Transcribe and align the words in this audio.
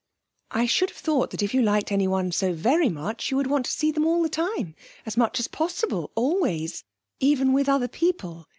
'I 0.49 0.65
should 0.65 0.89
have 0.89 0.97
thought 0.97 1.29
that 1.29 1.43
if 1.43 1.53
you 1.53 1.61
liked 1.61 1.91
anyone 1.91 2.31
so 2.31 2.53
very 2.53 2.89
much, 2.89 3.29
you 3.29 3.37
would 3.37 3.45
want 3.45 3.65
to 3.65 3.71
see 3.71 3.91
them 3.91 4.03
all 4.03 4.23
the 4.23 4.29
time, 4.29 4.73
as 5.05 5.15
much 5.15 5.39
as 5.39 5.47
possible, 5.47 6.09
always 6.15 6.83
even 7.19 7.53
with 7.53 7.69
other 7.69 7.87
people... 7.87 8.47